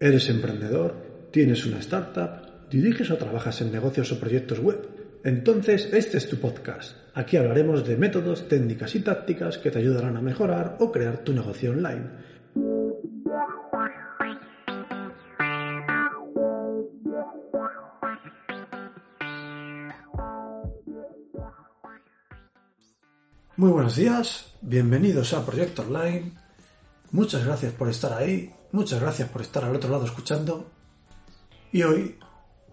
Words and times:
¿Eres 0.00 0.30
emprendedor? 0.30 1.28
¿Tienes 1.32 1.66
una 1.66 1.80
startup? 1.80 2.70
¿Diriges 2.70 3.10
o 3.10 3.16
trabajas 3.16 3.60
en 3.62 3.72
negocios 3.72 4.12
o 4.12 4.20
proyectos 4.20 4.60
web? 4.60 4.88
Entonces, 5.24 5.88
este 5.92 6.18
es 6.18 6.28
tu 6.28 6.36
podcast. 6.36 6.96
Aquí 7.14 7.36
hablaremos 7.36 7.84
de 7.84 7.96
métodos, 7.96 8.46
técnicas 8.46 8.94
y 8.94 9.00
tácticas 9.00 9.58
que 9.58 9.72
te 9.72 9.80
ayudarán 9.80 10.16
a 10.16 10.20
mejorar 10.20 10.76
o 10.78 10.92
crear 10.92 11.18
tu 11.24 11.32
negocio 11.32 11.72
online. 11.72 12.10
Muy 23.56 23.70
buenos 23.72 23.96
días, 23.96 24.54
bienvenidos 24.62 25.34
a 25.34 25.44
Proyecto 25.44 25.82
Online. 25.82 26.34
Muchas 27.10 27.44
gracias 27.44 27.72
por 27.72 27.88
estar 27.88 28.12
ahí, 28.12 28.54
muchas 28.72 29.00
gracias 29.00 29.28
por 29.28 29.42
estar 29.42 29.64
al 29.64 29.74
otro 29.74 29.90
lado 29.90 30.04
escuchando. 30.04 30.66
Y 31.72 31.82
hoy, 31.82 32.18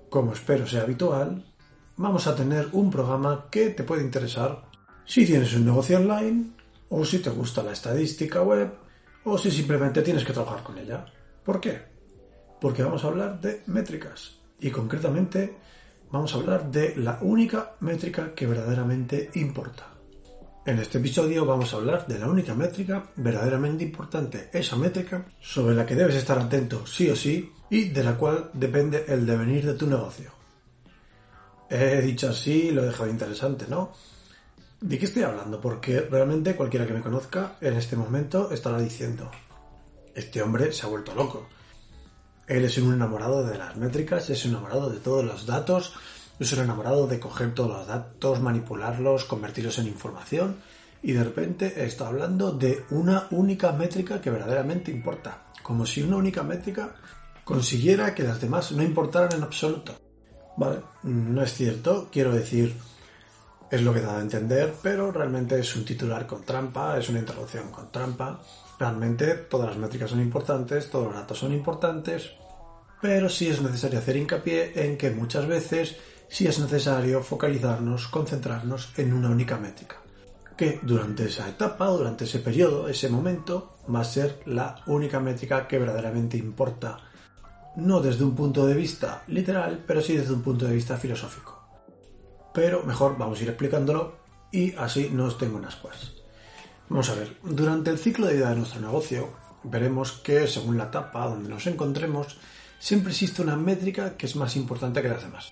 como 0.09 0.34
espero 0.34 0.66
sea 0.66 0.84
habitual, 0.84 1.45
vamos 1.98 2.27
a 2.27 2.35
tener 2.35 2.70
un 2.71 2.90
programa 2.90 3.48
que 3.49 3.70
te 3.70 3.84
puede 3.84 4.04
interesar 4.04 4.66
si 5.05 5.26
tienes 5.26 5.54
un 5.55 5.66
negocio 5.66 5.98
online 5.98 6.52
o 6.90 7.05
si 7.05 7.20
te 7.20 7.30
gusta 7.30 7.63
la 7.63 7.73
estadística 7.73 8.41
web 8.41 8.73
o 9.23 9.38
si 9.38 9.52
simplemente 9.52 10.02
tienes 10.02 10.23
que 10.23 10.34
trabajar 10.34 10.63
con 10.63 10.77
ella. 10.77 11.05
¿Por 11.44 11.59
qué? 11.59 11.81
Porque 12.59 12.84
vamos 12.84 13.04
a 13.04 13.07
hablar 13.07 13.40
de 13.40 13.63
métricas 13.68 14.40
y 14.59 14.71
concretamente 14.71 15.57
vamos 16.12 16.34
a 16.34 16.38
hablar 16.38 16.71
de 16.71 16.96
la 16.96 17.20
única 17.21 17.76
métrica 17.82 18.34
que 18.34 18.48
verdaderamente 18.48 19.30
importa. 19.35 19.95
En 20.66 20.80
este 20.80 20.98
episodio 20.98 21.46
vamos 21.46 21.72
a 21.72 21.78
hablar 21.78 22.08
de 22.08 22.18
la 22.18 22.28
única 22.28 22.55
métrica 22.55 23.12
verdaderamente 23.18 23.84
importante, 23.84 24.50
esa 24.52 24.76
métrica 24.76 25.24
sobre 25.40 25.76
la 25.76 25.86
que 25.86 25.94
debes 25.94 26.16
estar 26.16 26.40
atento 26.40 26.88
sí 26.88 27.08
o 27.08 27.16
sí 27.16 27.54
y 27.70 27.90
de 27.90 28.04
la 28.04 28.18
cual 28.18 28.50
depende 28.52 29.05
el 29.08 29.28
devenir 29.28 29.64
de 29.64 29.76
tu 29.76 29.86
negocio. 29.86 30.32
He 31.70 32.02
dicho 32.02 32.30
así, 32.30 32.72
lo 32.72 32.82
he 32.82 32.88
dejado 32.88 33.12
interesante, 33.12 33.68
¿no? 33.70 33.94
¿De 34.82 34.98
qué 34.98 35.05
estoy 35.05 35.22
hablando? 35.22 35.62
Porque 35.62 36.02
realmente 36.02 36.55
cualquiera 36.55 36.88
que 36.88 36.94
me 36.94 37.02
conozca 37.02 37.57
en 37.62 37.76
este 37.76 37.96
momento 37.96 38.50
estará 38.50 38.79
diciendo, 38.79 39.29
este 40.16 40.41
hombre 40.41 40.74
se 40.74 40.88
ha 40.88 40.90
vuelto 40.90 41.13
loco. 41.13 41.48
Él 42.48 42.66
es 42.66 42.76
un 42.79 42.91
enamorado 42.91 43.46
de 43.46 43.55
las 43.55 43.76
métricas, 43.76 44.32
es 44.32 44.44
un 44.46 44.52
enamorado 44.52 44.90
de 44.90 45.00
todos 45.00 45.24
los 45.24 45.46
datos, 45.46 45.94
yo 46.40 46.46
soy 46.46 46.60
enamorado 46.60 47.08
de 47.08 47.20
coger 47.20 47.54
todos 47.54 47.70
los 47.70 47.88
datos, 47.88 48.41
manipularlos, 48.41 49.26
convertirlos 49.26 49.80
en 49.80 49.88
información 49.88 50.58
y 51.02 51.14
de 51.14 51.24
repente 51.24 51.86
está 51.86 52.08
hablando 52.08 52.52
de 52.52 52.84
una 52.90 53.28
única 53.32 53.72
métrica 53.72 54.20
que 54.20 54.32
verdaderamente 54.32 54.91
importa. 54.91 55.44
Como 55.63 55.86
si 55.86 56.02
una 56.02 56.18
única 56.18 56.44
métrica 56.44 56.96
consiguiera 57.44 58.13
que 58.13 58.24
las 58.24 58.41
demás 58.41 58.72
no 58.72 58.84
importaran 58.84 59.34
en 59.34 59.44
absoluto. 59.44 59.96
Vale, 60.58 60.80
no 61.04 61.41
es 61.44 61.54
cierto, 61.54 62.10
quiero 62.12 62.34
decir, 62.34 62.76
es 63.70 63.82
lo 63.82 63.94
que 63.94 64.02
da 64.02 64.18
a 64.18 64.22
entender, 64.22 64.74
pero 64.81 65.12
realmente 65.12 65.59
es 65.59 65.75
un 65.75 65.86
titular 65.86 66.25
con 66.25 66.44
trampa, 66.44 66.97
es 66.97 67.09
una 67.09 67.19
introducción 67.19 67.72
con 67.72 67.91
trampa. 67.91 68.41
Realmente 68.80 69.36
todas 69.36 69.69
las 69.69 69.78
métricas 69.78 70.09
son 70.09 70.22
importantes, 70.22 70.90
todos 70.90 71.06
los 71.08 71.16
datos 71.16 71.38
son 71.38 71.53
importantes, 71.53 72.31
pero 73.02 73.30
sí 73.30 73.47
es 73.47 73.62
necesario 73.62 74.00
hacer 74.00 74.18
hincapié 74.18 74.72
en 74.86 74.97
que 74.97 75.12
muchas 75.12 75.46
veces 75.47 75.96
si 76.28 76.47
es 76.47 76.59
necesario 76.59 77.22
focalizarnos, 77.22 78.07
concentrarnos 78.07 78.94
en 78.97 79.13
una 79.13 79.29
única 79.29 79.57
métrica, 79.57 79.97
que 80.57 80.79
durante 80.81 81.25
esa 81.25 81.47
etapa, 81.50 81.88
durante 81.88 82.25
ese 82.25 82.40
periodo, 82.40 82.88
ese 82.88 83.09
momento, 83.09 83.78
va 83.94 84.01
a 84.01 84.06
ser 84.06 84.41
la 84.45 84.81
única 84.88 85.19
métrica 85.19 85.67
que 85.67 85.79
verdaderamente 85.79 86.38
importa, 86.38 86.97
no 87.75 88.00
desde 88.00 88.23
un 88.23 88.35
punto 88.35 88.66
de 88.66 88.73
vista 88.73 89.23
literal, 89.28 89.84
pero 89.85 90.01
sí 90.01 90.16
desde 90.16 90.34
un 90.34 90.41
punto 90.41 90.66
de 90.66 90.73
vista 90.73 90.97
filosófico. 90.97 91.62
Pero 92.53 92.84
mejor 92.84 93.17
vamos 93.17 93.39
a 93.39 93.44
ir 93.44 93.50
explicándolo 93.50 94.16
y 94.51 94.73
así 94.75 95.09
no 95.11 95.25
os 95.25 95.38
tengo 95.38 95.57
unas 95.57 95.75
ascuas. 95.75 96.13
Vamos 96.88 97.09
a 97.09 97.16
ver, 97.16 97.38
durante 97.44 97.89
el 97.89 97.97
ciclo 97.97 98.27
de 98.27 98.35
vida 98.35 98.50
de 98.50 98.57
nuestro 98.57 98.79
negocio, 98.79 99.29
veremos 99.63 100.13
que 100.13 100.47
según 100.47 100.77
la 100.77 100.85
etapa 100.85 101.27
donde 101.27 101.50
nos 101.50 101.67
encontremos, 101.67 102.38
siempre 102.79 103.11
existe 103.11 103.41
una 103.41 103.55
métrica 103.55 104.16
que 104.16 104.27
es 104.27 104.35
más 104.35 104.55
importante 104.55 105.01
que 105.01 105.09
las 105.09 105.23
demás. 105.23 105.51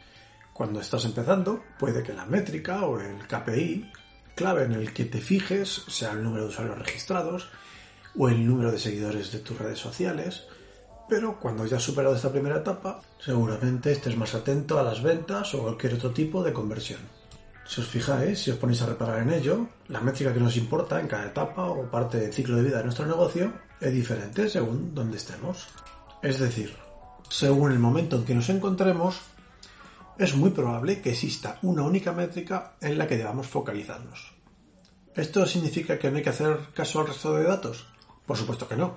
Cuando 0.53 0.79
estás 0.79 1.05
empezando, 1.05 1.63
puede 1.79 2.03
que 2.03 2.13
la 2.13 2.25
métrica 2.25 2.85
o 2.85 2.99
el 2.99 3.27
KPI 3.27 3.91
clave 4.35 4.65
en 4.65 4.73
el 4.73 4.93
que 4.93 5.05
te 5.05 5.19
fijes 5.19 5.83
sea 5.87 6.11
el 6.11 6.23
número 6.23 6.43
de 6.43 6.49
usuarios 6.49 6.77
registrados 6.77 7.49
o 8.17 8.29
el 8.29 8.45
número 8.45 8.71
de 8.71 8.77
seguidores 8.77 9.31
de 9.31 9.39
tus 9.39 9.57
redes 9.57 9.79
sociales, 9.79 10.43
pero 11.09 11.39
cuando 11.39 11.65
ya 11.65 11.77
has 11.77 11.83
superado 11.83 12.15
esta 12.15 12.31
primera 12.31 12.57
etapa, 12.57 13.01
seguramente 13.19 13.91
estés 13.91 14.15
más 14.15 14.35
atento 14.35 14.79
a 14.79 14.83
las 14.83 15.01
ventas 15.01 15.53
o 15.55 15.63
cualquier 15.63 15.95
otro 15.95 16.11
tipo 16.11 16.43
de 16.43 16.53
conversión. 16.53 16.99
Si 17.65 17.81
os 17.81 17.87
fijáis, 17.87 18.39
si 18.39 18.51
os 18.51 18.57
ponéis 18.57 18.81
a 18.81 18.87
reparar 18.87 19.19
en 19.21 19.31
ello, 19.31 19.67
la 19.87 20.01
métrica 20.01 20.33
que 20.33 20.39
nos 20.39 20.57
importa 20.57 20.99
en 20.99 21.07
cada 21.07 21.27
etapa 21.27 21.65
o 21.65 21.89
parte 21.89 22.19
del 22.19 22.33
ciclo 22.33 22.57
de 22.57 22.63
vida 22.63 22.77
de 22.77 22.83
nuestro 22.83 23.05
negocio 23.05 23.53
es 23.79 23.91
diferente 23.91 24.49
según 24.49 24.93
donde 24.93 25.17
estemos. 25.17 25.67
Es 26.21 26.39
decir, 26.39 26.75
según 27.29 27.71
el 27.71 27.79
momento 27.79 28.17
en 28.17 28.25
que 28.25 28.35
nos 28.35 28.49
encontremos, 28.49 29.21
es 30.17 30.35
muy 30.35 30.51
probable 30.51 31.01
que 31.01 31.11
exista 31.11 31.59
una 31.61 31.83
única 31.83 32.11
métrica 32.11 32.73
en 32.81 32.97
la 32.97 33.07
que 33.07 33.17
debamos 33.17 33.47
focalizarnos. 33.47 34.33
¿Esto 35.15 35.45
significa 35.45 35.97
que 35.97 36.09
no 36.09 36.17
hay 36.17 36.23
que 36.23 36.29
hacer 36.29 36.57
caso 36.73 36.99
al 36.99 37.07
resto 37.07 37.35
de 37.35 37.43
datos? 37.43 37.85
Por 38.25 38.37
supuesto 38.37 38.67
que 38.67 38.75
no. 38.75 38.95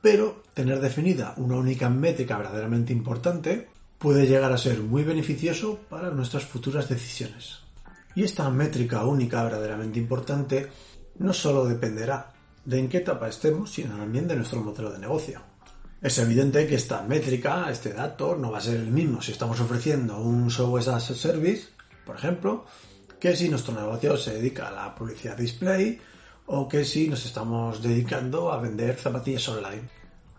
Pero 0.00 0.42
tener 0.52 0.80
definida 0.80 1.34
una 1.36 1.56
única 1.56 1.88
métrica 1.88 2.36
verdaderamente 2.36 2.92
importante 2.92 3.68
puede 3.98 4.26
llegar 4.26 4.52
a 4.52 4.58
ser 4.58 4.80
muy 4.80 5.02
beneficioso 5.02 5.78
para 5.88 6.10
nuestras 6.10 6.44
futuras 6.44 6.88
decisiones. 6.88 7.60
Y 8.14 8.22
esta 8.22 8.48
métrica 8.50 9.04
única 9.04 9.42
verdaderamente 9.42 9.98
importante 9.98 10.68
no 11.18 11.32
solo 11.32 11.64
dependerá 11.64 12.32
de 12.64 12.78
en 12.78 12.88
qué 12.88 12.98
etapa 12.98 13.28
estemos, 13.28 13.72
sino 13.72 13.96
también 13.96 14.26
de 14.28 14.36
nuestro 14.36 14.60
modelo 14.60 14.92
de 14.92 14.98
negocio. 14.98 15.40
Es 16.04 16.18
evidente 16.18 16.66
que 16.66 16.74
esta 16.74 17.00
métrica, 17.00 17.70
este 17.70 17.94
dato, 17.94 18.36
no 18.36 18.50
va 18.50 18.58
a 18.58 18.60
ser 18.60 18.76
el 18.76 18.90
mismo 18.90 19.22
si 19.22 19.32
estamos 19.32 19.58
ofreciendo 19.58 20.20
un 20.20 20.50
software 20.50 20.90
as 20.90 21.10
a 21.10 21.14
service, 21.14 21.68
por 22.04 22.16
ejemplo, 22.16 22.66
que 23.18 23.34
si 23.34 23.48
nuestro 23.48 23.72
negocio 23.72 24.14
se 24.18 24.34
dedica 24.34 24.68
a 24.68 24.70
la 24.70 24.94
publicidad 24.94 25.34
display 25.34 25.98
o 26.44 26.68
que 26.68 26.84
si 26.84 27.08
nos 27.08 27.24
estamos 27.24 27.82
dedicando 27.82 28.52
a 28.52 28.60
vender 28.60 28.96
zapatillas 28.96 29.48
online. 29.48 29.88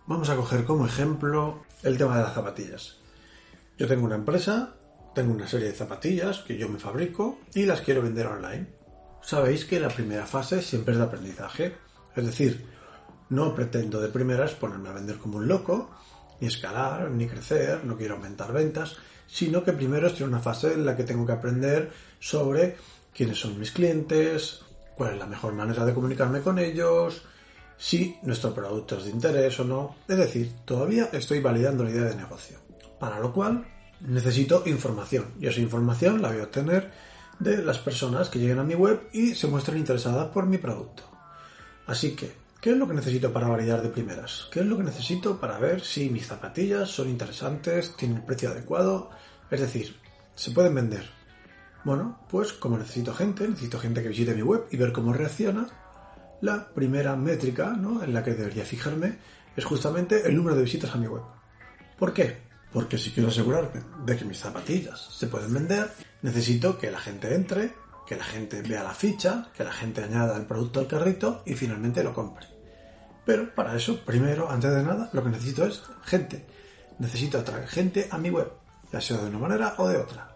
Vamos 0.06 0.30
a 0.30 0.36
coger 0.36 0.66
como 0.66 0.86
ejemplo 0.86 1.64
el 1.82 1.98
tema 1.98 2.18
de 2.18 2.26
las 2.26 2.36
zapatillas. 2.36 2.98
Yo 3.76 3.88
tengo 3.88 4.06
una 4.06 4.18
empresa, 4.18 4.76
tengo 5.16 5.34
una 5.34 5.48
serie 5.48 5.70
de 5.70 5.74
zapatillas 5.74 6.42
que 6.42 6.60
yo 6.60 6.70
me 6.70 6.78
fabrico 6.78 7.40
y 7.56 7.66
las 7.66 7.82
quiero 7.82 8.04
vender 8.04 8.28
online. 8.28 8.68
Sabéis 9.24 9.66
que 9.66 9.80
la 9.80 9.90
primera 9.90 10.28
fase 10.28 10.62
siempre 10.62 10.94
es 10.94 11.00
de 11.00 11.06
aprendizaje, 11.06 11.76
es 12.16 12.24
decir, 12.24 12.75
no 13.30 13.56
pretendo 13.56 14.00
de 14.02 14.10
primeras 14.10 14.52
ponerme 14.52 14.90
a 14.90 14.94
vender 14.94 15.18
como 15.18 15.38
un 15.38 15.48
loco, 15.48 15.92
ni 16.40 16.48
escalar, 16.48 17.10
ni 17.12 17.28
crecer, 17.28 17.84
no 17.86 17.98
quiero 17.98 18.16
aumentar 18.16 18.52
ventas, 18.52 18.96
sino 19.28 19.64
que 19.64 19.74
primero 19.74 20.08
estoy 20.08 20.24
en 20.24 20.30
una 20.30 20.40
fase 20.40 20.74
en 20.74 20.86
la 20.86 20.96
que 20.96 21.04
tengo 21.04 21.26
que 21.26 21.32
aprender 21.34 21.92
sobre 22.20 22.78
quiénes 23.14 23.40
son 23.40 23.60
mis 23.60 23.72
clientes, 23.72 24.62
cuál 24.96 25.14
es 25.14 25.20
la 25.20 25.26
mejor 25.26 25.54
manera 25.54 25.86
de 25.86 25.94
comunicarme 25.94 26.42
con 26.42 26.60
ellos, 26.60 27.24
si 27.78 28.18
nuestro 28.24 28.54
producto 28.54 28.98
es 28.98 29.06
de 29.06 29.12
interés 29.12 29.60
o 29.60 29.64
no. 29.64 29.96
Es 30.08 30.18
decir, 30.18 30.52
todavía 30.66 31.10
estoy 31.12 31.40
validando 31.40 31.84
la 31.84 31.92
idea 31.92 32.04
de 32.04 32.16
negocio. 32.16 32.60
Para 33.00 33.20
lo 33.20 33.34
cual 33.34 33.66
necesito 34.02 34.64
información 34.66 35.34
y 35.40 35.48
esa 35.48 35.62
información 35.62 36.22
la 36.22 36.30
voy 36.30 36.40
a 36.40 36.44
obtener 36.44 36.92
de 37.40 37.58
las 37.58 37.80
personas 37.80 38.30
que 38.30 38.40
lleguen 38.40 38.60
a 38.60 38.64
mi 38.64 38.76
web 38.76 39.10
y 39.12 39.36
se 39.36 39.48
muestren 39.48 39.78
interesadas 39.78 40.28
por 40.28 40.46
mi 40.46 40.58
producto. 40.58 41.04
Así 41.88 42.16
que 42.16 42.45
¿Qué 42.66 42.72
es 42.72 42.78
lo 42.78 42.88
que 42.88 42.96
necesito 42.96 43.32
para 43.32 43.48
validar 43.48 43.84
de 43.84 43.90
primeras? 43.90 44.48
¿Qué 44.52 44.62
es 44.62 44.66
lo 44.66 44.76
que 44.76 44.84
necesito 44.84 45.40
para 45.40 45.60
ver 45.60 45.82
si 45.82 46.10
mis 46.10 46.26
zapatillas 46.26 46.90
son 46.90 47.10
interesantes, 47.10 47.96
tienen 47.96 48.18
el 48.18 48.24
precio 48.24 48.50
adecuado? 48.50 49.12
Es 49.52 49.62
decir, 49.62 49.96
¿se 50.34 50.50
pueden 50.50 50.74
vender? 50.74 51.08
Bueno, 51.84 52.26
pues 52.28 52.54
como 52.54 52.80
necesito 52.80 53.14
gente, 53.14 53.48
necesito 53.48 53.78
gente 53.78 54.02
que 54.02 54.10
visite 54.10 54.34
mi 54.34 54.42
web 54.42 54.66
y 54.72 54.78
ver 54.78 54.94
cómo 54.94 55.14
reacciona, 55.14 55.68
la 56.42 56.68
primera 56.74 57.16
métrica 57.16 57.70
¿no? 57.74 58.04
en 58.04 58.16
la 58.16 58.24
que 58.24 58.34
debería 58.34 58.66
fijarme 58.66 59.20
es 59.56 59.64
justamente 59.64 60.28
el 60.28 60.36
número 60.36 60.56
de 60.56 60.64
visitas 60.64 60.96
a 60.96 60.98
mi 60.98 61.06
web. 61.06 61.22
¿Por 62.00 62.14
qué? 62.14 62.36
Porque 62.74 62.98
si 62.98 63.12
quiero 63.12 63.30
asegurarme 63.30 63.84
de 64.08 64.18
que 64.18 64.26
mis 64.26 64.40
zapatillas 64.40 65.00
se 65.16 65.28
pueden 65.28 65.54
vender, 65.54 65.92
necesito 66.24 66.80
que 66.80 66.90
la 66.90 66.98
gente 66.98 67.36
entre, 67.36 67.76
que 68.08 68.16
la 68.16 68.24
gente 68.24 68.64
vea 68.64 68.82
la 68.82 68.96
ficha, 68.96 69.52
que 69.56 69.64
la 69.64 69.72
gente 69.72 70.04
añada 70.04 70.36
el 70.36 70.48
producto 70.48 70.80
al 70.80 70.88
carrito 70.88 71.44
y 71.46 71.54
finalmente 71.54 72.04
lo 72.04 72.12
compre. 72.12 72.55
Pero 73.26 73.54
para 73.54 73.76
eso, 73.76 74.00
primero, 74.06 74.50
antes 74.50 74.72
de 74.72 74.84
nada, 74.84 75.10
lo 75.12 75.24
que 75.24 75.30
necesito 75.30 75.66
es 75.66 75.82
gente. 76.04 76.46
Necesito 77.00 77.40
atraer 77.40 77.68
gente 77.68 78.08
a 78.12 78.18
mi 78.18 78.30
web, 78.30 78.52
ya 78.92 79.02
sea 79.02 79.18
de 79.18 79.30
una 79.30 79.40
manera 79.40 79.74
o 79.78 79.88
de 79.88 79.98
otra. 79.98 80.36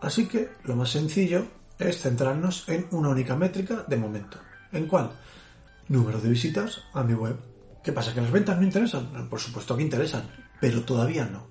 Así 0.00 0.26
que 0.26 0.50
lo 0.64 0.76
más 0.76 0.90
sencillo 0.90 1.46
es 1.78 2.00
centrarnos 2.00 2.68
en 2.68 2.86
una 2.90 3.10
única 3.10 3.36
métrica 3.36 3.84
de 3.86 3.96
momento. 3.96 4.38
¿En 4.72 4.86
cuál? 4.86 5.10
Número 5.88 6.20
de 6.20 6.28
visitas 6.28 6.82
a 6.92 7.02
mi 7.02 7.14
web. 7.14 7.36
¿Qué 7.82 7.92
pasa? 7.92 8.12
¿Que 8.12 8.20
las 8.20 8.32
ventas 8.32 8.56
no 8.56 8.64
interesan? 8.64 9.28
Por 9.28 9.38
supuesto 9.38 9.76
que 9.76 9.82
interesan, 9.82 10.28
pero 10.60 10.82
todavía 10.82 11.26
no. 11.26 11.46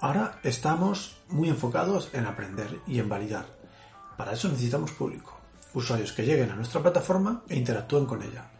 Ahora 0.00 0.40
estamos 0.42 1.16
muy 1.28 1.48
enfocados 1.48 2.10
en 2.12 2.26
aprender 2.26 2.80
y 2.86 2.98
en 2.98 3.08
validar. 3.08 3.46
Para 4.16 4.32
eso 4.32 4.48
necesitamos 4.48 4.90
público, 4.90 5.38
usuarios 5.74 6.12
que 6.12 6.24
lleguen 6.24 6.50
a 6.50 6.56
nuestra 6.56 6.82
plataforma 6.82 7.42
e 7.48 7.56
interactúen 7.56 8.06
con 8.06 8.22
ella. 8.22 8.50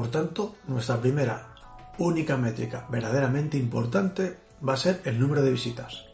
Por 0.00 0.10
tanto, 0.10 0.56
nuestra 0.66 0.98
primera 0.98 1.54
única 1.98 2.38
métrica 2.38 2.86
verdaderamente 2.88 3.58
importante 3.58 4.38
va 4.66 4.72
a 4.72 4.78
ser 4.78 5.02
el 5.04 5.20
número 5.20 5.42
de 5.42 5.52
visitas. 5.52 6.06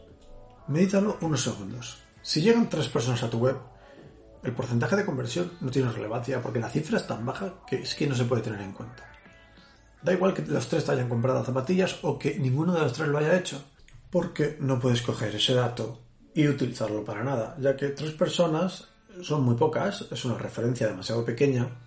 Medítalo 0.67 1.17
unos 1.21 1.41
segundos. 1.41 1.97
Si 2.21 2.41
llegan 2.41 2.67
tres 2.67 2.89
personas 2.89 3.23
a 3.23 3.29
tu 3.29 3.37
web, 3.37 3.55
el 4.43 4.51
porcentaje 4.51 4.97
de 4.97 5.05
conversión 5.05 5.53
no 5.61 5.71
tiene 5.71 5.89
relevancia 5.89 6.41
porque 6.41 6.59
la 6.59 6.67
cifra 6.67 6.97
es 6.97 7.07
tan 7.07 7.25
baja 7.25 7.53
que 7.65 7.77
es 7.83 7.95
que 7.95 8.07
no 8.07 8.15
se 8.15 8.25
puede 8.25 8.41
tener 8.41 8.59
en 8.59 8.73
cuenta. 8.73 9.05
Da 10.01 10.11
igual 10.11 10.33
que 10.33 10.41
los 10.41 10.67
tres 10.67 10.83
te 10.83 10.91
hayan 10.91 11.07
comprado 11.07 11.45
zapatillas 11.45 11.99
o 12.01 12.19
que 12.19 12.37
ninguno 12.37 12.73
de 12.73 12.81
los 12.81 12.91
tres 12.91 13.07
lo 13.07 13.19
haya 13.19 13.37
hecho, 13.37 13.63
porque 14.11 14.57
no 14.59 14.81
puedes 14.81 15.01
coger 15.01 15.33
ese 15.33 15.53
dato 15.53 16.01
y 16.33 16.45
utilizarlo 16.45 17.05
para 17.05 17.23
nada, 17.23 17.55
ya 17.57 17.77
que 17.77 17.87
tres 17.87 18.11
personas 18.11 18.89
son 19.21 19.43
muy 19.43 19.55
pocas, 19.55 20.07
es 20.11 20.25
una 20.25 20.37
referencia 20.37 20.87
demasiado 20.87 21.23
pequeña 21.23 21.86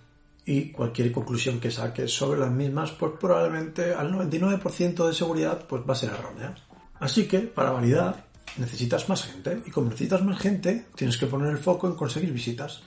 y 0.51 0.73
cualquier 0.73 1.13
conclusión 1.13 1.61
que 1.61 1.71
saques 1.71 2.13
sobre 2.13 2.41
las 2.41 2.51
mismas, 2.51 2.91
pues 2.91 3.13
probablemente 3.21 3.95
al 3.95 4.13
99% 4.13 5.07
de 5.07 5.15
seguridad 5.15 5.65
pues 5.69 5.85
va 5.89 5.93
a 5.93 5.97
ser 5.97 6.11
errónea. 6.11 6.57
Así 6.99 7.29
que 7.29 7.39
para 7.39 7.71
validar 7.71 8.25
necesitas 8.57 9.09
más 9.09 9.23
gente 9.23 9.63
y 9.65 9.71
como 9.71 9.91
necesitas 9.91 10.25
más 10.25 10.41
gente 10.41 10.87
tienes 10.97 11.19
que 11.19 11.27
poner 11.27 11.51
el 11.51 11.59
foco 11.59 11.87
en 11.87 11.95
conseguir 11.95 12.33
visitas. 12.33 12.83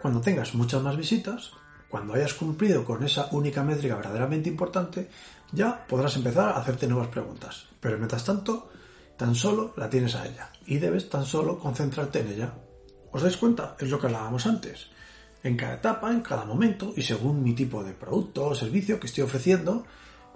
Cuando 0.00 0.20
tengas 0.20 0.54
muchas 0.54 0.82
más 0.82 0.96
visitas, 0.96 1.50
cuando 1.88 2.14
hayas 2.14 2.32
cumplido 2.34 2.84
con 2.84 3.02
esa 3.02 3.26
única 3.32 3.64
métrica 3.64 3.96
verdaderamente 3.96 4.48
importante, 4.48 5.10
ya 5.50 5.84
podrás 5.88 6.14
empezar 6.14 6.50
a 6.50 6.58
hacerte 6.58 6.86
nuevas 6.86 7.08
preguntas. 7.08 7.66
Pero 7.80 7.98
mientras 7.98 8.24
tanto, 8.24 8.70
tan 9.16 9.34
solo 9.34 9.74
la 9.76 9.90
tienes 9.90 10.14
a 10.14 10.28
ella 10.28 10.52
y 10.64 10.78
debes 10.78 11.10
tan 11.10 11.26
solo 11.26 11.58
concentrarte 11.58 12.20
en 12.20 12.28
ella. 12.28 12.54
¿Os 13.10 13.20
dais 13.20 13.36
cuenta? 13.36 13.74
Es 13.80 13.90
lo 13.90 13.98
que 13.98 14.06
hablábamos 14.06 14.46
antes. 14.46 14.90
En 15.42 15.56
cada 15.56 15.74
etapa, 15.74 16.10
en 16.10 16.20
cada 16.20 16.44
momento 16.44 16.92
y 16.96 17.02
según 17.02 17.42
mi 17.42 17.54
tipo 17.54 17.82
de 17.82 17.92
producto 17.92 18.46
o 18.46 18.54
servicio 18.54 19.00
que 19.00 19.06
estoy 19.06 19.24
ofreciendo, 19.24 19.84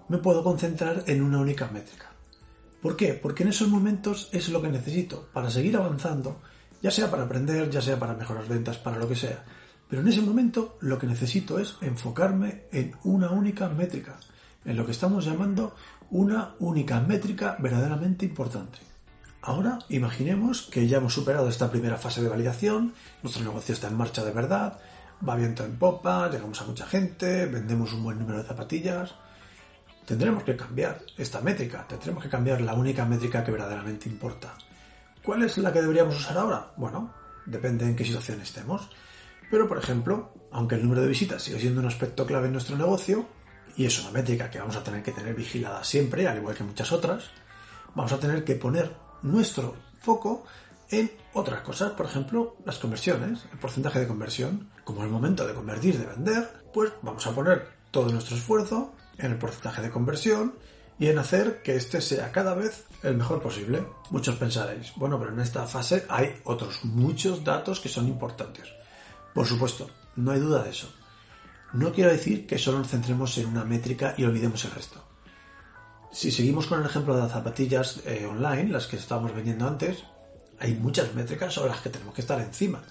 me 0.08 0.18
puedo 0.18 0.42
concentrar 0.42 1.04
en 1.06 1.22
una 1.22 1.40
única 1.40 1.68
métrica. 1.68 2.10
¿Por 2.80 2.96
qué? 2.96 3.14
Porque 3.14 3.42
en 3.42 3.50
esos 3.50 3.68
momentos 3.68 4.28
es 4.32 4.48
lo 4.48 4.60
que 4.60 4.68
necesito 4.68 5.28
para 5.32 5.50
seguir 5.50 5.76
avanzando, 5.76 6.40
ya 6.82 6.90
sea 6.90 7.10
para 7.10 7.24
aprender, 7.24 7.70
ya 7.70 7.80
sea 7.80 7.98
para 7.98 8.14
mejorar 8.14 8.46
ventas, 8.46 8.78
para 8.78 8.98
lo 8.98 9.08
que 9.08 9.16
sea. 9.16 9.44
Pero 9.88 10.02
en 10.02 10.08
ese 10.08 10.22
momento 10.22 10.76
lo 10.80 10.98
que 10.98 11.06
necesito 11.06 11.58
es 11.58 11.76
enfocarme 11.80 12.64
en 12.72 12.94
una 13.04 13.30
única 13.30 13.68
métrica, 13.68 14.18
en 14.64 14.76
lo 14.76 14.84
que 14.84 14.92
estamos 14.92 15.24
llamando 15.24 15.74
una 16.10 16.54
única 16.58 17.00
métrica 17.00 17.56
verdaderamente 17.58 18.26
importante. 18.26 18.78
Ahora 19.40 19.78
imaginemos 19.90 20.62
que 20.62 20.86
ya 20.88 20.98
hemos 20.98 21.12
superado 21.12 21.48
esta 21.48 21.70
primera 21.70 21.98
fase 21.98 22.22
de 22.22 22.28
validación, 22.28 22.94
nuestro 23.22 23.44
negocio 23.44 23.74
está 23.74 23.88
en 23.88 23.96
marcha 23.96 24.24
de 24.24 24.32
verdad, 24.32 24.78
va 25.26 25.36
viento 25.36 25.64
en 25.64 25.76
popa, 25.76 26.28
llegamos 26.28 26.60
a 26.60 26.64
mucha 26.64 26.86
gente, 26.86 27.46
vendemos 27.46 27.92
un 27.92 28.04
buen 28.04 28.18
número 28.18 28.38
de 28.38 28.48
zapatillas. 28.48 29.14
Tendremos 30.04 30.42
que 30.42 30.56
cambiar 30.56 31.00
esta 31.16 31.40
métrica, 31.40 31.86
tendremos 31.88 32.22
que 32.22 32.28
cambiar 32.28 32.60
la 32.60 32.74
única 32.74 33.04
métrica 33.06 33.42
que 33.42 33.50
verdaderamente 33.50 34.08
importa. 34.08 34.54
¿Cuál 35.22 35.42
es 35.42 35.56
la 35.58 35.72
que 35.72 35.80
deberíamos 35.80 36.16
usar 36.16 36.36
ahora? 36.36 36.72
Bueno, 36.76 37.14
depende 37.46 37.86
en 37.86 37.96
qué 37.96 38.04
situación 38.04 38.40
estemos. 38.42 38.90
Pero, 39.50 39.66
por 39.66 39.78
ejemplo, 39.78 40.34
aunque 40.50 40.74
el 40.74 40.82
número 40.82 41.00
de 41.00 41.08
visitas 41.08 41.42
sigue 41.42 41.58
siendo 41.58 41.80
un 41.80 41.86
aspecto 41.86 42.26
clave 42.26 42.46
en 42.46 42.52
nuestro 42.52 42.76
negocio, 42.76 43.26
y 43.76 43.86
es 43.86 43.98
una 44.00 44.10
métrica 44.10 44.50
que 44.50 44.58
vamos 44.58 44.76
a 44.76 44.84
tener 44.84 45.02
que 45.02 45.12
tener 45.12 45.34
vigilada 45.34 45.82
siempre, 45.82 46.28
al 46.28 46.36
igual 46.36 46.54
que 46.54 46.64
muchas 46.64 46.92
otras, 46.92 47.30
vamos 47.94 48.12
a 48.12 48.18
tener 48.18 48.44
que 48.44 48.56
poner 48.56 48.90
nuestro 49.22 49.74
foco 50.00 50.44
en 51.00 51.12
otras 51.32 51.60
cosas, 51.62 51.92
por 51.92 52.06
ejemplo, 52.06 52.56
las 52.64 52.78
conversiones, 52.78 53.44
el 53.52 53.58
porcentaje 53.58 54.00
de 54.00 54.08
conversión. 54.08 54.70
Como 54.84 55.02
el 55.02 55.10
momento 55.10 55.46
de 55.46 55.54
convertir, 55.54 55.98
de 55.98 56.06
vender, 56.06 56.64
pues 56.72 56.92
vamos 57.02 57.26
a 57.26 57.32
poner 57.32 57.68
todo 57.90 58.10
nuestro 58.10 58.36
esfuerzo 58.36 58.94
en 59.18 59.32
el 59.32 59.38
porcentaje 59.38 59.82
de 59.82 59.90
conversión 59.90 60.54
y 60.98 61.08
en 61.08 61.18
hacer 61.18 61.62
que 61.62 61.76
este 61.76 62.00
sea 62.00 62.30
cada 62.32 62.54
vez 62.54 62.84
el 63.02 63.16
mejor 63.16 63.42
posible. 63.42 63.84
Muchos 64.10 64.36
pensaréis, 64.36 64.92
bueno, 64.96 65.18
pero 65.18 65.32
en 65.32 65.40
esta 65.40 65.66
fase 65.66 66.04
hay 66.08 66.40
otros 66.44 66.84
muchos 66.84 67.44
datos 67.44 67.80
que 67.80 67.88
son 67.88 68.08
importantes. 68.08 68.68
Por 69.32 69.46
supuesto, 69.46 69.90
no 70.16 70.30
hay 70.30 70.40
duda 70.40 70.62
de 70.62 70.70
eso. 70.70 70.88
No 71.72 71.92
quiero 71.92 72.10
decir 72.10 72.46
que 72.46 72.58
solo 72.58 72.78
nos 72.78 72.88
centremos 72.88 73.36
en 73.38 73.46
una 73.46 73.64
métrica 73.64 74.14
y 74.16 74.24
olvidemos 74.24 74.64
el 74.64 74.70
resto. 74.70 75.02
Si 76.12 76.30
seguimos 76.30 76.68
con 76.68 76.78
el 76.78 76.86
ejemplo 76.86 77.16
de 77.16 77.22
las 77.22 77.32
zapatillas 77.32 78.00
eh, 78.06 78.24
online, 78.24 78.70
las 78.70 78.86
que 78.86 78.96
estábamos 78.96 79.34
vendiendo 79.34 79.66
antes, 79.66 80.04
hay 80.58 80.74
muchas 80.74 81.14
métricas 81.14 81.52
sobre 81.52 81.70
las 81.70 81.80
que 81.80 81.90
tenemos 81.90 82.14
que 82.14 82.20
estar 82.20 82.40
encima. 82.40 82.82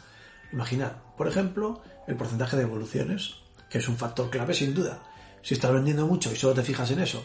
Imaginad, 0.51 0.93
por 1.17 1.27
ejemplo, 1.27 1.81
el 2.07 2.15
porcentaje 2.15 2.57
de 2.57 2.63
evoluciones, 2.63 3.35
que 3.69 3.79
es 3.79 3.87
un 3.87 3.97
factor 3.97 4.29
clave 4.29 4.53
sin 4.53 4.73
duda. 4.73 5.01
Si 5.41 5.55
estás 5.55 5.73
vendiendo 5.73 6.05
mucho 6.05 6.31
y 6.31 6.35
solo 6.35 6.53
te 6.53 6.63
fijas 6.63 6.91
en 6.91 6.99
eso, 6.99 7.23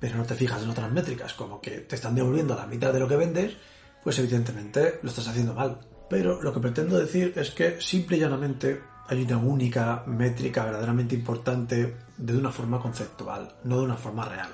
pero 0.00 0.16
no 0.16 0.24
te 0.24 0.34
fijas 0.34 0.62
en 0.62 0.70
otras 0.70 0.90
métricas, 0.90 1.34
como 1.34 1.60
que 1.60 1.80
te 1.80 1.94
están 1.94 2.14
devolviendo 2.14 2.56
la 2.56 2.66
mitad 2.66 2.92
de 2.92 2.98
lo 2.98 3.06
que 3.06 3.16
vendes, 3.16 3.56
pues 4.02 4.18
evidentemente 4.18 4.98
lo 5.02 5.10
estás 5.10 5.28
haciendo 5.28 5.54
mal. 5.54 5.78
Pero 6.10 6.42
lo 6.42 6.52
que 6.52 6.60
pretendo 6.60 6.98
decir 6.98 7.32
es 7.36 7.50
que 7.50 7.80
simple 7.80 8.16
y 8.16 8.20
llanamente 8.20 8.82
hay 9.06 9.22
una 9.22 9.38
única 9.38 10.04
métrica 10.06 10.64
verdaderamente 10.64 11.14
importante 11.14 11.96
de 12.16 12.36
una 12.36 12.50
forma 12.50 12.80
conceptual, 12.80 13.54
no 13.64 13.78
de 13.78 13.84
una 13.84 13.96
forma 13.96 14.24
real. 14.24 14.50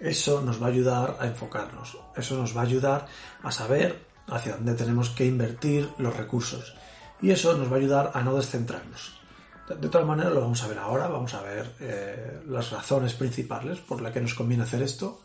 Eso 0.00 0.40
nos 0.40 0.60
va 0.60 0.66
a 0.66 0.70
ayudar 0.70 1.16
a 1.20 1.26
enfocarnos, 1.26 1.98
eso 2.16 2.36
nos 2.36 2.56
va 2.56 2.62
a 2.62 2.64
ayudar 2.64 3.06
a 3.42 3.52
saber 3.52 4.11
hacia 4.28 4.56
dónde 4.56 4.74
tenemos 4.74 5.10
que 5.10 5.26
invertir 5.26 5.88
los 5.98 6.16
recursos 6.16 6.74
y 7.20 7.30
eso 7.30 7.56
nos 7.56 7.70
va 7.70 7.76
a 7.76 7.78
ayudar 7.78 8.10
a 8.14 8.22
no 8.22 8.34
descentrarnos. 8.34 9.20
De 9.68 9.86
otra 9.86 10.04
manera 10.04 10.30
lo 10.30 10.40
vamos 10.40 10.62
a 10.62 10.68
ver 10.68 10.78
ahora, 10.78 11.06
vamos 11.06 11.32
a 11.34 11.42
ver 11.42 11.70
eh, 11.80 12.42
las 12.48 12.70
razones 12.70 13.14
principales 13.14 13.78
por 13.78 14.02
las 14.02 14.12
que 14.12 14.20
nos 14.20 14.34
conviene 14.34 14.64
hacer 14.64 14.82
esto, 14.82 15.22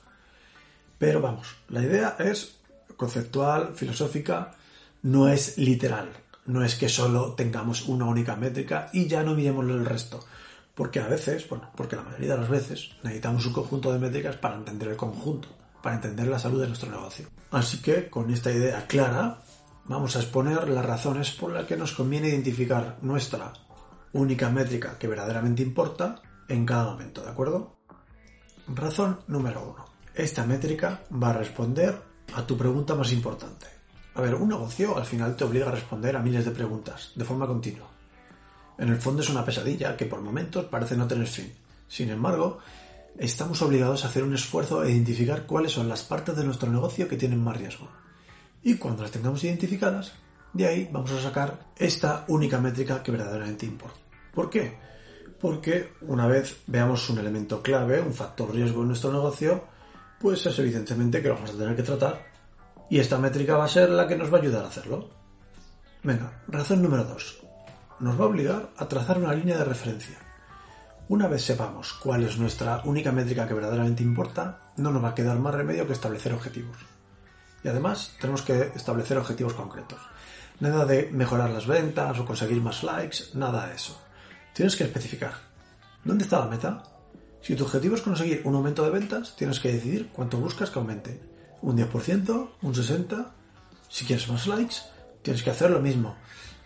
pero 0.97 1.21
vamos, 1.21 1.55
la 1.69 1.81
idea 1.81 2.15
es 2.19 2.57
conceptual, 2.95 3.73
filosófica, 3.75 4.53
no 5.03 5.27
es 5.27 5.57
literal. 5.57 6.09
No 6.45 6.63
es 6.63 6.75
que 6.75 6.87
solo 6.87 7.33
tengamos 7.33 7.87
una 7.87 8.05
única 8.05 8.35
métrica 8.35 8.89
y 8.93 9.07
ya 9.07 9.23
no 9.23 9.35
miremos 9.35 9.65
el 9.65 9.85
resto. 9.85 10.25
Porque 10.73 10.99
a 10.99 11.07
veces, 11.07 11.47
bueno, 11.49 11.69
porque 11.75 11.95
la 11.95 12.03
mayoría 12.03 12.35
de 12.35 12.41
las 12.41 12.49
veces 12.49 12.91
necesitamos 13.03 13.45
un 13.45 13.53
conjunto 13.53 13.91
de 13.91 13.99
métricas 13.99 14.37
para 14.37 14.55
entender 14.55 14.89
el 14.89 14.95
conjunto, 14.95 15.49
para 15.87 15.95
entender 15.95 16.27
la 16.27 16.37
salud 16.37 16.59
de 16.59 16.67
nuestro 16.67 16.91
negocio. 16.91 17.27
Así 17.49 17.77
que 17.81 18.09
con 18.09 18.29
esta 18.29 18.51
idea 18.51 18.85
clara, 18.87 19.39
vamos 19.85 20.17
a 20.17 20.19
exponer 20.19 20.67
las 20.67 20.85
razones 20.85 21.31
por 21.31 21.53
las 21.53 21.65
que 21.65 21.77
nos 21.77 21.93
conviene 21.93 22.27
identificar 22.27 22.97
nuestra 23.03 23.53
única 24.11 24.49
métrica 24.49 24.97
que 24.99 25.07
verdaderamente 25.07 25.63
importa 25.63 26.21
en 26.49 26.65
cada 26.65 26.91
momento, 26.91 27.23
¿de 27.23 27.29
acuerdo? 27.29 27.77
Razón 28.67 29.21
número 29.27 29.63
uno. 29.63 29.85
Esta 30.13 30.45
métrica 30.45 31.03
va 31.09 31.29
a 31.29 31.37
responder 31.37 32.01
a 32.35 32.45
tu 32.45 32.57
pregunta 32.57 32.93
más 32.93 33.13
importante. 33.13 33.67
A 34.15 34.19
ver, 34.19 34.35
un 34.35 34.49
negocio 34.49 34.97
al 34.97 35.05
final 35.05 35.37
te 35.37 35.45
obliga 35.45 35.69
a 35.69 35.71
responder 35.71 36.17
a 36.17 36.21
miles 36.21 36.43
de 36.43 36.51
preguntas, 36.51 37.13
de 37.15 37.23
forma 37.23 37.47
continua. 37.47 37.87
En 38.77 38.89
el 38.89 38.99
fondo 38.99 39.21
es 39.21 39.29
una 39.29 39.45
pesadilla 39.45 39.95
que 39.95 40.05
por 40.05 40.19
momentos 40.19 40.65
parece 40.65 40.97
no 40.97 41.07
tener 41.07 41.27
fin. 41.27 41.49
Sin 41.87 42.09
embargo, 42.09 42.59
estamos 43.17 43.61
obligados 43.61 44.03
a 44.03 44.07
hacer 44.07 44.23
un 44.23 44.33
esfuerzo 44.33 44.81
a 44.81 44.89
identificar 44.89 45.45
cuáles 45.45 45.71
son 45.71 45.89
las 45.89 46.03
partes 46.03 46.35
de 46.35 46.43
nuestro 46.43 46.71
negocio 46.71 47.07
que 47.07 47.17
tienen 47.17 47.43
más 47.43 47.57
riesgo. 47.57 47.89
Y 48.63 48.75
cuando 48.75 49.03
las 49.03 49.11
tengamos 49.11 49.43
identificadas, 49.43 50.13
de 50.53 50.67
ahí 50.67 50.89
vamos 50.91 51.11
a 51.11 51.21
sacar 51.21 51.59
esta 51.77 52.25
única 52.27 52.59
métrica 52.59 53.01
que 53.03 53.11
verdaderamente 53.11 53.65
importa. 53.65 53.99
¿Por 54.33 54.49
qué? 54.49 54.77
Porque 55.39 55.93
una 56.01 56.27
vez 56.27 56.57
veamos 56.67 57.09
un 57.09 57.19
elemento 57.19 57.61
clave, 57.61 58.01
un 58.01 58.13
factor 58.13 58.53
riesgo 58.53 58.81
en 58.81 58.87
nuestro 58.87 59.11
negocio, 59.11 59.65
pues 60.19 60.45
es 60.45 60.57
evidentemente 60.59 61.21
que 61.21 61.27
lo 61.27 61.35
vamos 61.35 61.51
a 61.51 61.57
tener 61.57 61.75
que 61.75 61.83
tratar 61.83 62.25
y 62.89 62.99
esta 62.99 63.17
métrica 63.17 63.57
va 63.57 63.65
a 63.65 63.69
ser 63.69 63.89
la 63.89 64.07
que 64.07 64.15
nos 64.15 64.31
va 64.31 64.37
a 64.37 64.41
ayudar 64.41 64.63
a 64.63 64.69
hacerlo. 64.69 65.09
Venga, 66.03 66.41
razón 66.47 66.81
número 66.81 67.03
2. 67.03 67.43
Nos 67.99 68.19
va 68.19 68.23
a 68.23 68.27
obligar 68.27 68.69
a 68.77 68.87
trazar 68.87 69.17
una 69.17 69.33
línea 69.33 69.57
de 69.57 69.65
referencia. 69.65 70.26
Una 71.09 71.29
vez 71.29 71.45
sepamos 71.45 71.93
cuál 71.93 72.25
es 72.25 72.37
nuestra 72.37 72.81
única 72.83 73.13
métrica 73.13 73.47
que 73.47 73.53
verdaderamente 73.53 74.03
importa, 74.03 74.59
no 74.75 74.91
nos 74.91 75.01
va 75.01 75.09
a 75.09 75.15
quedar 75.15 75.39
más 75.39 75.55
remedio 75.55 75.87
que 75.87 75.93
establecer 75.93 76.33
objetivos. 76.33 76.75
Y 77.63 77.69
además 77.69 78.13
tenemos 78.19 78.41
que 78.41 78.73
establecer 78.75 79.17
objetivos 79.17 79.53
concretos. 79.53 79.99
Nada 80.59 80.85
de 80.85 81.09
mejorar 81.13 81.51
las 81.51 81.65
ventas 81.65 82.19
o 82.19 82.25
conseguir 82.25 82.61
más 82.61 82.83
likes, 82.83 83.19
nada 83.35 83.67
de 83.67 83.75
eso. 83.75 83.97
Tienes 84.53 84.75
que 84.75 84.83
especificar. 84.83 85.31
¿Dónde 86.03 86.25
está 86.25 86.39
la 86.39 86.47
meta? 86.47 86.83
Si 87.41 87.55
tu 87.55 87.63
objetivo 87.63 87.95
es 87.95 88.01
conseguir 88.01 88.41
un 88.43 88.55
aumento 88.55 88.83
de 88.83 88.91
ventas, 88.91 89.33
tienes 89.37 89.61
que 89.61 89.71
decidir 89.71 90.09
cuánto 90.11 90.37
buscas 90.39 90.71
que 90.71 90.79
aumente 90.79 91.21
un 91.61 91.77
10%, 91.77 92.49
un 92.61 92.73
60%. 92.73 93.27
Si 93.87 94.03
quieres 94.03 94.27
más 94.27 94.45
likes, 94.45 94.75
tienes 95.21 95.41
que 95.41 95.51
hacer 95.51 95.71
lo 95.71 95.79
mismo. 95.79 96.17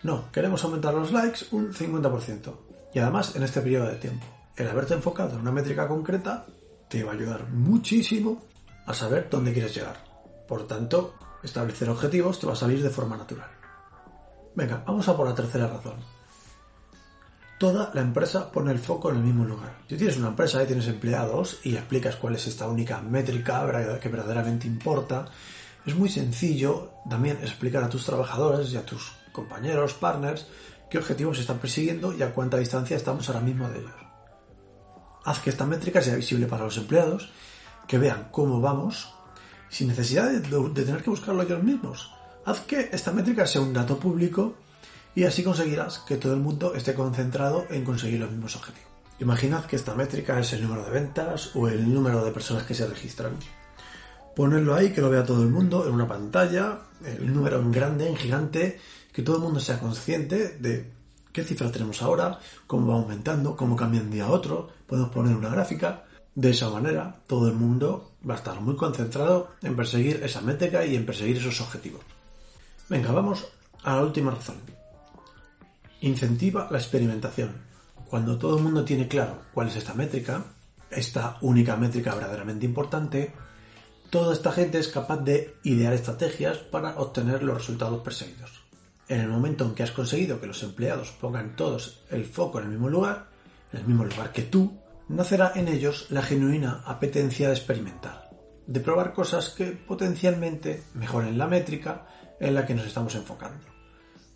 No, 0.02 0.32
queremos 0.32 0.64
aumentar 0.64 0.94
los 0.94 1.12
likes 1.12 1.46
un 1.52 1.72
50%. 1.72 2.71
Y 2.92 2.98
además 2.98 3.36
en 3.36 3.42
este 3.42 3.60
periodo 3.60 3.88
de 3.88 3.96
tiempo. 3.96 4.26
El 4.56 4.68
haberte 4.68 4.94
enfocado 4.94 5.34
en 5.34 5.40
una 5.40 5.52
métrica 5.52 5.88
concreta 5.88 6.46
te 6.88 7.02
va 7.02 7.12
a 7.12 7.14
ayudar 7.14 7.48
muchísimo 7.48 8.42
a 8.86 8.92
saber 8.92 9.28
dónde 9.30 9.52
quieres 9.52 9.74
llegar. 9.74 9.96
Por 10.46 10.66
tanto, 10.66 11.14
establecer 11.42 11.88
objetivos 11.88 12.38
te 12.38 12.46
va 12.46 12.52
a 12.52 12.56
salir 12.56 12.82
de 12.82 12.90
forma 12.90 13.16
natural. 13.16 13.48
Venga, 14.54 14.82
vamos 14.86 15.08
a 15.08 15.16
por 15.16 15.26
la 15.26 15.34
tercera 15.34 15.66
razón. 15.66 15.94
Toda 17.58 17.90
la 17.94 18.00
empresa 18.00 18.50
pone 18.50 18.72
el 18.72 18.80
foco 18.80 19.10
en 19.10 19.16
el 19.16 19.22
mismo 19.22 19.44
lugar. 19.44 19.78
Si 19.88 19.96
tienes 19.96 20.16
una 20.16 20.28
empresa 20.28 20.62
y 20.62 20.66
tienes 20.66 20.88
empleados 20.88 21.60
y 21.62 21.76
explicas 21.76 22.16
cuál 22.16 22.34
es 22.34 22.46
esta 22.48 22.66
única 22.66 23.00
métrica 23.00 23.98
que 24.00 24.08
verdaderamente 24.08 24.66
importa, 24.66 25.26
es 25.86 25.94
muy 25.94 26.08
sencillo 26.08 26.90
también 27.08 27.38
explicar 27.40 27.84
a 27.84 27.88
tus 27.88 28.04
trabajadores 28.04 28.72
y 28.72 28.76
a 28.76 28.84
tus 28.84 29.12
compañeros, 29.32 29.94
partners, 29.94 30.46
qué 30.92 30.98
objetivos 30.98 31.38
están 31.38 31.58
persiguiendo 31.58 32.12
y 32.12 32.22
a 32.22 32.34
cuánta 32.34 32.58
distancia 32.58 32.98
estamos 32.98 33.26
ahora 33.26 33.40
mismo 33.40 33.66
de 33.70 33.78
ellos. 33.78 33.94
Haz 35.24 35.38
que 35.40 35.48
esta 35.48 35.64
métrica 35.64 36.02
sea 36.02 36.16
visible 36.16 36.44
para 36.44 36.64
los 36.64 36.76
empleados, 36.76 37.32
que 37.88 37.96
vean 37.96 38.28
cómo 38.30 38.60
vamos, 38.60 39.14
sin 39.70 39.88
necesidad 39.88 40.30
de, 40.30 40.40
tener 40.40 41.02
que 41.02 41.08
buscarlo 41.08 41.40
ellos 41.44 41.62
mismos. 41.62 42.12
Haz 42.44 42.60
que 42.60 42.90
esta 42.92 43.10
métrica 43.10 43.46
sea 43.46 43.62
un 43.62 43.72
dato 43.72 43.98
público 43.98 44.56
y 45.14 45.24
así 45.24 45.42
conseguirás 45.42 46.00
que 46.00 46.18
todo 46.18 46.34
el 46.34 46.40
mundo 46.40 46.74
esté 46.74 46.92
concentrado 46.92 47.64
en 47.70 47.86
conseguir 47.86 48.20
los 48.20 48.30
mismos 48.30 48.56
objetivos. 48.56 48.90
Imaginad 49.18 49.64
que 49.64 49.76
esta 49.76 49.94
métrica 49.94 50.38
es 50.40 50.52
el 50.52 50.62
número 50.62 50.84
de 50.84 50.90
ventas 50.90 51.56
o 51.56 51.68
el 51.68 51.90
número 51.90 52.22
de 52.22 52.32
personas 52.32 52.64
que 52.64 52.74
se 52.74 52.86
registran. 52.86 53.32
Ponerlo 54.36 54.74
ahí, 54.74 54.92
que 54.92 55.00
lo 55.00 55.08
vea 55.08 55.24
todo 55.24 55.42
el 55.42 55.48
mundo 55.48 55.86
en 55.86 55.94
una 55.94 56.06
pantalla, 56.06 56.80
el 57.02 57.32
número 57.32 57.60
en 57.60 57.72
grande, 57.72 58.08
en 58.08 58.16
gigante, 58.16 58.78
que 59.12 59.22
todo 59.22 59.36
el 59.36 59.42
mundo 59.42 59.60
sea 59.60 59.78
consciente 59.78 60.56
de 60.58 60.90
qué 61.32 61.44
cifra 61.44 61.70
tenemos 61.72 62.02
ahora, 62.02 62.38
cómo 62.66 62.88
va 62.88 62.94
aumentando, 62.94 63.56
cómo 63.56 63.76
cambia 63.76 64.00
un 64.00 64.10
día 64.10 64.24
a 64.24 64.30
otro, 64.30 64.70
podemos 64.86 65.10
poner 65.10 65.36
una 65.36 65.48
gráfica. 65.48 66.04
De 66.34 66.50
esa 66.50 66.70
manera, 66.70 67.14
todo 67.26 67.48
el 67.48 67.54
mundo 67.54 68.12
va 68.28 68.34
a 68.34 68.38
estar 68.38 68.60
muy 68.60 68.74
concentrado 68.76 69.50
en 69.62 69.76
perseguir 69.76 70.22
esa 70.22 70.40
métrica 70.40 70.84
y 70.84 70.96
en 70.96 71.04
perseguir 71.04 71.36
esos 71.36 71.60
objetivos. 71.60 72.00
Venga, 72.88 73.12
vamos 73.12 73.46
a 73.82 73.96
la 73.96 74.02
última 74.02 74.30
razón. 74.30 74.56
Incentiva 76.00 76.68
la 76.70 76.78
experimentación. 76.78 77.52
Cuando 78.08 78.38
todo 78.38 78.56
el 78.56 78.62
mundo 78.62 78.84
tiene 78.84 79.08
claro 79.08 79.42
cuál 79.52 79.68
es 79.68 79.76
esta 79.76 79.94
métrica, 79.94 80.44
esta 80.90 81.38
única 81.42 81.76
métrica 81.76 82.14
verdaderamente 82.14 82.66
importante, 82.66 83.32
toda 84.10 84.34
esta 84.34 84.52
gente 84.52 84.78
es 84.78 84.88
capaz 84.88 85.18
de 85.18 85.56
idear 85.64 85.92
estrategias 85.92 86.58
para 86.58 86.98
obtener 86.98 87.42
los 87.42 87.56
resultados 87.56 88.02
perseguidos. 88.02 88.61
En 89.08 89.20
el 89.20 89.28
momento 89.28 89.64
en 89.64 89.74
que 89.74 89.82
has 89.82 89.90
conseguido 89.90 90.40
que 90.40 90.46
los 90.46 90.62
empleados 90.62 91.10
pongan 91.20 91.56
todos 91.56 92.02
el 92.10 92.24
foco 92.24 92.58
en 92.58 92.64
el 92.64 92.70
mismo 92.70 92.88
lugar, 92.88 93.28
en 93.72 93.80
el 93.80 93.86
mismo 93.86 94.04
lugar 94.04 94.32
que 94.32 94.42
tú, 94.42 94.78
nacerá 95.08 95.52
en 95.54 95.68
ellos 95.68 96.06
la 96.10 96.22
genuina 96.22 96.82
apetencia 96.86 97.48
de 97.48 97.54
experimentar, 97.54 98.30
de 98.66 98.80
probar 98.80 99.12
cosas 99.12 99.50
que 99.50 99.66
potencialmente 99.66 100.84
mejoren 100.94 101.36
la 101.36 101.46
métrica 101.46 102.06
en 102.40 102.54
la 102.54 102.64
que 102.64 102.74
nos 102.74 102.86
estamos 102.86 103.14
enfocando. 103.14 103.64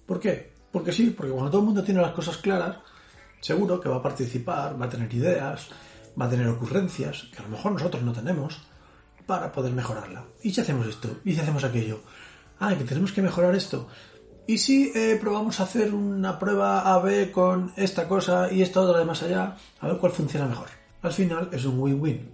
¿Por 0.05 0.21
qué? 0.21 0.53
Porque 0.71 0.93
sí, 0.93 1.15
porque 1.17 1.33
cuando 1.33 1.51
todo 1.51 1.61
el 1.61 1.67
mundo 1.67 1.83
tiene 1.83 2.03
las 2.03 2.13
cosas 2.13 2.37
claras, 2.37 2.77
seguro 3.41 3.81
que 3.81 3.89
va 3.89 3.97
a 3.97 4.03
participar, 4.03 4.81
va 4.81 4.87
a 4.87 4.91
tener 4.91 5.13
ideas, 5.13 5.69
va 6.21 6.27
a 6.27 6.31
tener 6.31 6.49
ocurrencias 6.49 7.29
que 7.33 7.39
a 7.39 7.43
lo 7.43 7.49
mejor 7.49 7.73
nosotros 7.73 8.03
no 8.03 8.13
tenemos 8.13 8.61
para 9.27 9.51
poder 9.51 9.73
mejorarla. 9.73 10.25
¿Y 10.43 10.53
si 10.53 10.61
hacemos 10.61 10.87
esto? 10.87 11.19
¿Y 11.25 11.35
si 11.35 11.41
hacemos 11.41 11.65
aquello? 11.65 12.01
Ah, 12.61 12.75
que 12.77 12.85
tenemos 12.85 13.13
que 13.13 13.23
mejorar 13.23 13.55
esto. 13.55 13.89
¿Y 14.49 14.59
si 14.59 14.93
eh, 14.95 15.19
probamos 15.21 15.59
a 15.59 15.65
hacer 15.65 15.93
una 15.93 16.39
prueba 16.39 16.95
A-B 16.95 17.33
con 17.33 17.73
esta 17.77 18.07
cosa 18.07 18.53
y 18.53 18.63
esta 18.63 18.81
otra 18.81 19.01
de 19.01 19.05
más 19.05 19.23
allá? 19.25 19.57
A 19.81 19.89
ver 19.89 19.99
cuál 19.99 20.13
funciona 20.13 20.47
mejor. 20.47 20.69
Al 21.03 21.13
final 21.13 21.49
es 21.53 21.65
un 21.65 21.81
win-win. 21.81 22.31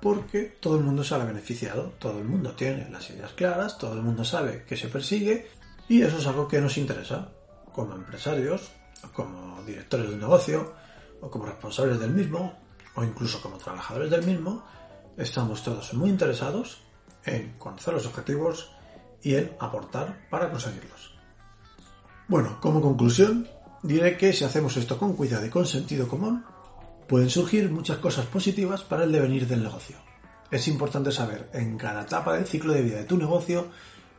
Porque 0.00 0.56
todo 0.60 0.76
el 0.76 0.82
mundo 0.82 1.04
sale 1.04 1.24
beneficiado, 1.24 1.92
todo 2.00 2.18
el 2.18 2.24
mundo 2.24 2.50
tiene 2.52 2.90
las 2.90 3.08
ideas 3.10 3.32
claras, 3.32 3.78
todo 3.78 3.92
el 3.92 4.02
mundo 4.02 4.24
sabe 4.24 4.64
que 4.64 4.76
se 4.76 4.88
persigue 4.88 5.48
y 5.88 6.02
eso 6.02 6.18
es 6.18 6.26
algo 6.26 6.48
que 6.48 6.60
nos 6.60 6.76
interesa 6.78 7.28
como 7.72 7.94
empresarios, 7.94 8.72
como 9.12 9.62
directores 9.62 10.10
de 10.10 10.16
negocio, 10.16 10.74
o 11.20 11.30
como 11.30 11.46
responsables 11.46 12.00
del 12.00 12.10
mismo, 12.10 12.54
o 12.96 13.04
incluso 13.04 13.40
como 13.40 13.58
trabajadores 13.58 14.10
del 14.10 14.24
mismo, 14.24 14.64
estamos 15.16 15.62
todos 15.62 15.94
muy 15.94 16.10
interesados 16.10 16.82
en 17.24 17.52
conocer 17.58 17.94
los 17.94 18.06
objetivos 18.06 18.72
y 19.22 19.36
en 19.36 19.52
aportar 19.60 20.28
para 20.28 20.50
conseguirlos. 20.50 21.15
Bueno, 22.28 22.58
como 22.60 22.80
conclusión, 22.80 23.46
diré 23.84 24.16
que 24.16 24.32
si 24.32 24.42
hacemos 24.42 24.76
esto 24.76 24.98
con 24.98 25.14
cuidado 25.14 25.46
y 25.46 25.50
con 25.50 25.64
sentido 25.64 26.08
común, 26.08 26.44
pueden 27.06 27.30
surgir 27.30 27.70
muchas 27.70 27.98
cosas 27.98 28.26
positivas 28.26 28.82
para 28.82 29.04
el 29.04 29.12
devenir 29.12 29.46
del 29.46 29.62
negocio. 29.62 29.96
Es 30.50 30.66
importante 30.66 31.12
saber 31.12 31.48
en 31.52 31.78
cada 31.78 32.02
etapa 32.02 32.34
del 32.34 32.46
ciclo 32.46 32.72
de 32.72 32.82
vida 32.82 32.98
de 32.98 33.04
tu 33.04 33.16
negocio 33.16 33.68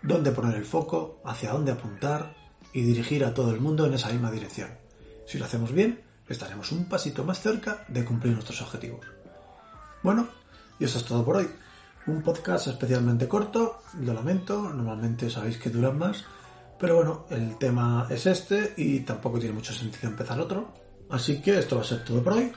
dónde 0.01 0.31
poner 0.31 0.55
el 0.55 0.63
foco, 0.63 1.19
hacia 1.25 1.51
dónde 1.51 1.73
apuntar 1.73 2.33
y 2.71 2.81
dirigir 2.81 3.25
a 3.25 3.33
todo 3.33 3.51
el 3.51 3.59
mundo 3.59 3.85
en 3.85 3.93
esa 3.93 4.09
misma 4.09 4.31
dirección. 4.31 4.69
Si 5.25 5.37
lo 5.37 5.43
hacemos 5.43 5.73
bien, 5.73 6.01
estaremos 6.29 6.71
un 6.71 6.85
pasito 6.85 7.25
más 7.25 7.41
cerca 7.41 7.83
de 7.89 8.05
cumplir 8.05 8.33
nuestros 8.33 8.61
objetivos. 8.61 9.05
Bueno, 10.01 10.29
y 10.79 10.85
eso 10.85 10.99
es 10.99 11.03
todo 11.03 11.25
por 11.25 11.37
hoy. 11.37 11.49
Un 12.05 12.21
podcast 12.21 12.67
especialmente 12.67 13.27
corto, 13.27 13.81
lo 13.99 14.13
lamento, 14.13 14.61
normalmente 14.73 15.29
sabéis 15.29 15.57
que 15.57 15.69
duran 15.69 15.97
más, 15.97 16.23
pero 16.79 16.95
bueno, 16.95 17.25
el 17.29 17.57
tema 17.57 18.07
es 18.09 18.25
este 18.25 18.73
y 18.77 18.99
tampoco 19.01 19.39
tiene 19.39 19.55
mucho 19.55 19.73
sentido 19.73 20.09
empezar 20.09 20.39
otro. 20.39 20.73
Así 21.09 21.41
que 21.41 21.59
esto 21.59 21.77
va 21.77 21.81
a 21.81 21.85
ser 21.85 22.03
todo 22.03 22.23
por 22.23 22.33
hoy. 22.33 22.51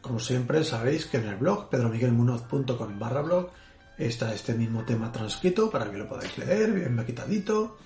Como 0.00 0.18
siempre 0.18 0.64
sabéis 0.64 1.06
que 1.06 1.18
en 1.18 1.28
el 1.28 1.36
blog 1.36 1.68
pedromiguelmunoz.com 1.68 2.98
barra 2.98 3.22
blog 3.22 3.50
está 3.98 4.32
este 4.32 4.54
mismo 4.54 4.84
tema 4.84 5.10
transcrito 5.10 5.70
para 5.70 5.90
que 5.90 5.98
lo 5.98 6.08
podáis 6.08 6.36
leer 6.38 6.72
bien 6.72 6.94
maquitadito 6.94 7.78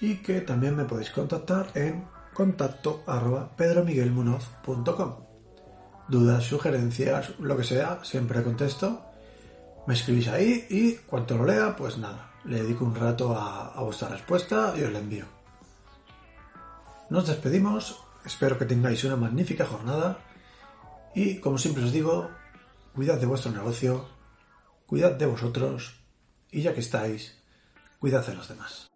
y 0.00 0.16
que 0.16 0.40
también 0.40 0.76
me 0.76 0.84
podéis 0.84 1.10
contactar 1.10 1.70
en 1.74 2.04
contacto 2.32 3.02
arroba 3.06 3.56
pedromiguelmunoz.com. 3.56 5.16
Dudas, 6.08 6.44
sugerencias, 6.44 7.38
lo 7.38 7.56
que 7.56 7.64
sea, 7.64 8.00
siempre 8.02 8.42
contesto. 8.42 9.13
Me 9.86 9.94
escribís 9.94 10.28
ahí 10.28 10.66
y 10.70 10.94
cuando 11.06 11.36
lo 11.36 11.44
lea, 11.44 11.76
pues 11.76 11.98
nada, 11.98 12.32
le 12.44 12.62
dedico 12.62 12.84
un 12.84 12.94
rato 12.94 13.36
a, 13.36 13.68
a 13.68 13.82
vuestra 13.82 14.08
respuesta 14.08 14.74
y 14.76 14.82
os 14.82 14.92
la 14.92 14.98
envío. 14.98 15.26
Nos 17.10 17.26
despedimos, 17.26 18.02
espero 18.24 18.58
que 18.58 18.64
tengáis 18.64 19.04
una 19.04 19.16
magnífica 19.16 19.66
jornada 19.66 20.18
y 21.14 21.38
como 21.38 21.58
siempre 21.58 21.84
os 21.84 21.92
digo, 21.92 22.30
cuidad 22.94 23.18
de 23.18 23.26
vuestro 23.26 23.52
negocio, 23.52 24.08
cuidad 24.86 25.12
de 25.12 25.26
vosotros 25.26 26.00
y 26.50 26.62
ya 26.62 26.72
que 26.72 26.80
estáis, 26.80 27.42
cuidad 27.98 28.26
de 28.26 28.34
los 28.34 28.48
demás. 28.48 28.90